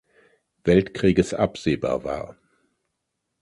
Weltkrieges 0.63 1.35
absehbar 1.35 2.03
war. 2.03 2.35